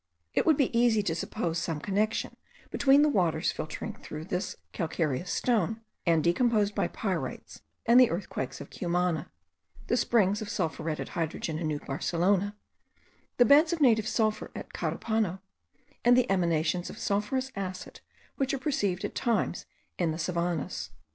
It 0.33 0.47
would 0.47 0.57
be 0.57 0.75
easy 0.75 1.03
to 1.03 1.13
suppose 1.13 1.59
some 1.59 1.79
connexion 1.79 2.35
between 2.71 3.03
the 3.03 3.07
waters 3.07 3.51
filtering 3.51 3.93
through 3.97 4.25
this 4.25 4.55
calcareous 4.73 5.31
stone, 5.31 5.81
and 6.07 6.23
decomposed 6.23 6.73
by 6.73 6.87
pyrites 6.87 7.61
and 7.85 7.99
the 7.99 8.09
earthquakes 8.09 8.59
of 8.59 8.71
Cumana, 8.71 9.29
the 9.85 9.95
springs 9.95 10.41
of 10.41 10.49
sulphuretted 10.49 11.09
hydrogen 11.09 11.59
in 11.59 11.67
New 11.67 11.77
Barcelona, 11.81 12.55
the 13.37 13.45
beds 13.45 13.73
of 13.73 13.79
native 13.79 14.07
sulphur 14.07 14.49
at 14.55 14.73
Carupano, 14.73 15.39
and 16.03 16.17
the 16.17 16.27
emanations 16.31 16.89
of 16.89 16.97
sulphurous 16.97 17.51
acid 17.55 17.99
which 18.37 18.55
are 18.55 18.57
perceived 18.57 19.05
at 19.05 19.13
times 19.13 19.67
in 19.99 20.09
the 20.09 20.17
savannahs. 20.17 20.89